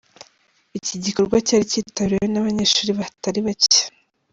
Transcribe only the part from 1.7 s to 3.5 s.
kitabiriwe n'abanyeshuri batari